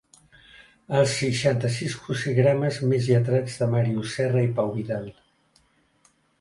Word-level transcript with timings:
Els 1.01 1.11
seixanta-sis 1.17 1.97
crucigrames 2.07 2.81
més 2.93 3.11
lletrats 3.11 3.61
de 3.61 3.69
Màrius 3.77 4.17
Serra 4.17 4.45
i 4.49 4.53
Pau 4.59 4.75
Vidal. 4.81 5.09